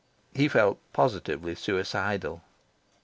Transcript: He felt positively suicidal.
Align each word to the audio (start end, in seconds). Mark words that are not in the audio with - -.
He 0.33 0.47
felt 0.47 0.79
positively 0.93 1.53
suicidal. 1.53 2.41